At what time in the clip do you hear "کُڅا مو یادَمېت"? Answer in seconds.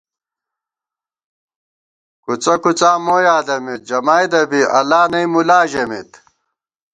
2.63-3.81